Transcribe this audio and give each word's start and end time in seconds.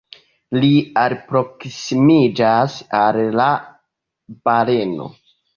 Ri 0.61 0.69
alproksimiĝas 1.01 2.79
al 3.03 3.21
la 3.43 3.47
baleno. 4.49 5.11